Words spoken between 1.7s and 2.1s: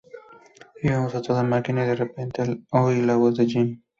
y, de